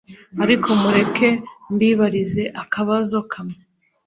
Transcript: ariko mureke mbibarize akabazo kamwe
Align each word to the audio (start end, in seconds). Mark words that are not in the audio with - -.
ariko 0.43 0.69
mureke 0.81 1.29
mbibarize 1.73 2.43
akabazo 2.63 3.17
kamwe 3.31 3.59